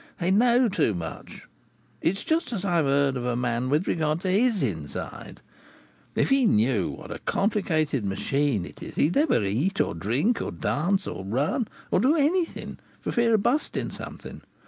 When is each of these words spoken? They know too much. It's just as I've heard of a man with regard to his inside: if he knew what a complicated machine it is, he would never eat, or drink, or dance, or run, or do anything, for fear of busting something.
They 0.17 0.31
know 0.31 0.67
too 0.67 0.95
much. 0.95 1.43
It's 2.01 2.23
just 2.23 2.51
as 2.51 2.65
I've 2.65 2.85
heard 2.85 3.15
of 3.15 3.23
a 3.23 3.35
man 3.35 3.69
with 3.69 3.87
regard 3.87 4.21
to 4.21 4.31
his 4.31 4.63
inside: 4.63 5.41
if 6.15 6.29
he 6.29 6.45
knew 6.47 6.89
what 6.89 7.11
a 7.11 7.19
complicated 7.19 8.03
machine 8.03 8.65
it 8.65 8.81
is, 8.81 8.95
he 8.95 9.11
would 9.11 9.15
never 9.15 9.39
eat, 9.43 9.79
or 9.79 9.93
drink, 9.93 10.41
or 10.41 10.51
dance, 10.51 11.05
or 11.05 11.23
run, 11.23 11.67
or 11.91 11.99
do 11.99 12.15
anything, 12.15 12.79
for 12.99 13.11
fear 13.11 13.35
of 13.35 13.43
busting 13.43 13.91
something. 13.91 14.41